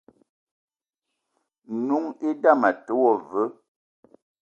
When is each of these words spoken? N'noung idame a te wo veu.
N'noung 1.75 2.07
idame 2.29 2.67
a 2.69 2.79
te 2.85 2.93
wo 2.99 3.11
veu. 3.27 3.49